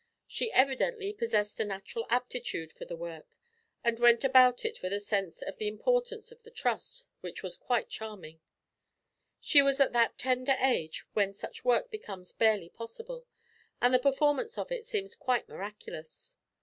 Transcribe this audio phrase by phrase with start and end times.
[0.25, 3.37] She evidently possessed a natural aptitude for the work,
[3.83, 7.55] and went about it with a sense of the importance of the trust that was
[7.55, 8.41] quite charming.
[9.39, 13.27] She was at that tender age when such work becomes barely possible,
[13.79, 16.35] and the performance of it seems quite miraculous!